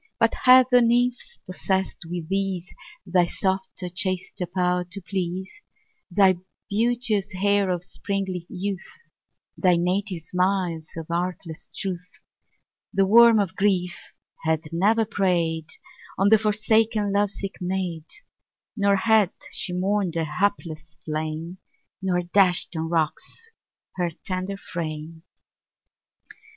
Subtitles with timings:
[0.13, 2.73] 2 But had the nymph possess'd with these
[3.05, 5.61] Thy softer, chaster power to please,
[6.09, 6.37] Thy
[6.71, 8.87] beauteous air of sprightly youth,
[9.55, 12.19] Thy native smiles of artless truth 3
[12.95, 13.95] The worm of grief
[14.41, 15.69] had never prey'd
[16.17, 18.05] On the forsaken love sick maid;
[18.75, 21.59] Nor had she mourn'd a hapless flame,
[22.01, 23.51] Nor dash'd on rocks
[23.97, 25.21] her tender frame.